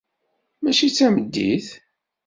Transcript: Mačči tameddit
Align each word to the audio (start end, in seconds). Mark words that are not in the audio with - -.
Mačči 0.61 0.87
tameddit 0.97 1.67